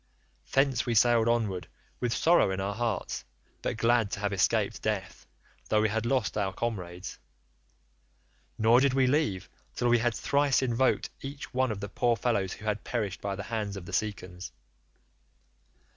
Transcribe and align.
"Thence 0.51 0.87
we 0.87 0.95
sailed 0.95 1.27
onward 1.27 1.67
with 1.99 2.11
sorrow 2.11 2.49
in 2.49 2.59
our 2.59 2.73
hearts, 2.73 3.23
but 3.61 3.77
glad 3.77 4.09
to 4.13 4.19
have 4.21 4.33
escaped 4.33 4.81
death 4.81 5.27
though 5.69 5.79
we 5.83 5.89
had 5.89 6.07
lost 6.07 6.35
our 6.35 6.51
comrades, 6.51 7.19
nor 8.57 8.79
did 8.79 8.95
we 8.95 9.05
leave 9.05 9.47
till 9.75 9.89
we 9.89 9.99
had 9.99 10.15
thrice 10.15 10.63
invoked 10.63 11.11
each 11.21 11.53
one 11.53 11.71
of 11.71 11.81
the 11.81 11.87
poor 11.87 12.15
fellows 12.15 12.53
who 12.53 12.65
had 12.65 12.83
perished 12.83 13.21
by 13.21 13.35
the 13.35 13.43
hands 13.43 13.77
of 13.77 13.85
the 13.85 13.93
Cicons. 13.93 14.51